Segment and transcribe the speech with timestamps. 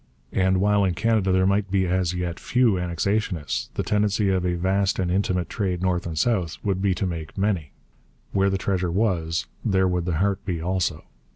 [0.33, 4.55] And while in Canada there might be as yet few annexationists, the tendency of a
[4.55, 7.69] vast and intimate trade north and south would be to make many.
[8.31, 11.03] Where the treasure was, there would the heart be also.